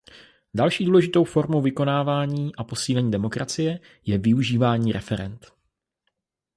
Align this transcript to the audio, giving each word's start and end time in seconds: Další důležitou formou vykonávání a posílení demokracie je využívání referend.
Další 0.53 0.85
důležitou 0.85 1.23
formou 1.23 1.61
vykonávání 1.61 2.55
a 2.55 2.63
posílení 2.63 3.11
demokracie 3.11 3.79
je 4.05 4.17
využívání 4.17 4.91
referend. 4.91 5.45